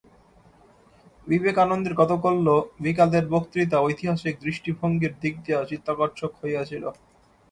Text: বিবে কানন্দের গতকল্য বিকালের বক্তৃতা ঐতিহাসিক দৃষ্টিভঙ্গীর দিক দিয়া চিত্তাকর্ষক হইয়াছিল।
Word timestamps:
বিবে 1.27 1.51
কানন্দের 1.53 1.93
গতকল্য 1.93 2.47
বিকালের 2.79 3.25
বক্তৃতা 3.27 3.77
ঐতিহাসিক 3.81 4.35
দৃষ্টিভঙ্গীর 4.41 5.13
দিক 5.21 5.33
দিয়া 5.45 5.59
চিত্তাকর্ষক 5.69 6.31
হইয়াছিল। 6.41 6.83